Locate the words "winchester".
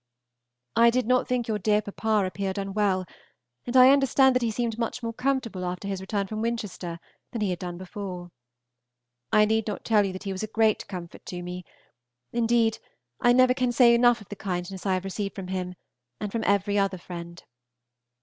6.41-6.99